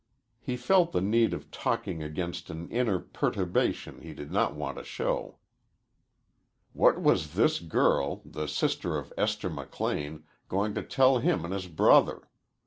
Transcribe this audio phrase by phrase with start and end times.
[0.39, 4.83] He felt the need of talking against an inner perturbation he did not want to
[4.83, 5.37] show.
[6.73, 11.67] What was this girl, the sister of Esther McLean, going to tell him and his
[11.67, 12.27] brother?